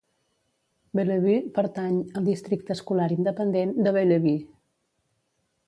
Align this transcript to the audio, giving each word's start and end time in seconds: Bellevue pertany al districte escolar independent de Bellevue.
Bellevue 0.99 1.35
pertany 1.57 1.99
al 2.21 2.25
districte 2.29 2.75
escolar 2.77 3.11
independent 3.19 3.77
de 3.89 3.95
Bellevue. 3.99 4.35